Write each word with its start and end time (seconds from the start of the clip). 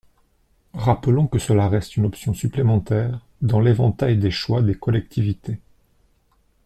Rappelons 0.73 1.27
que 1.27 1.37
cela 1.37 1.69
reste 1.69 1.95
une 1.95 2.05
option 2.07 2.33
supplémentaire 2.33 3.23
dans 3.43 3.59
l’éventail 3.59 4.17
des 4.17 4.31
choix 4.31 4.63
des 4.63 4.73
collectivités. 4.73 5.59